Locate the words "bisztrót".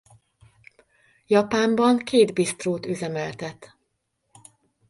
2.33-2.85